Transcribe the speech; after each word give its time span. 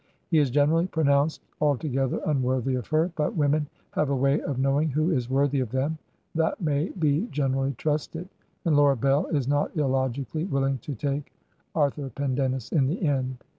He 0.31 0.39
is 0.39 0.49
generally 0.49 0.87
pronounced 0.87 1.43
altogether 1.61 2.17
imworthy 2.25 2.75
of 2.75 2.87
her, 2.87 3.11
but 3.15 3.35
women 3.35 3.67
have 3.91 4.09
a 4.09 4.15
way 4.15 4.41
of 4.41 4.57
knowing 4.57 4.89
who 4.89 5.11
is 5.11 5.29
worthy 5.29 5.59
of 5.59 5.69
them 5.69 5.99
that 6.33 6.59
may 6.59 6.89
be 6.89 7.27
generally 7.27 7.73
trusted, 7.77 8.27
and 8.65 8.75
Laura 8.75 8.97
Bell 8.97 9.27
is 9.27 9.47
not 9.47 9.77
illogically 9.77 10.45
willing 10.45 10.79
to 10.79 10.95
take 10.95 11.31
Arthur 11.75 12.09
Pendennis 12.09 12.71
in 12.71 12.87
the 12.87 13.03
end. 13.03 13.43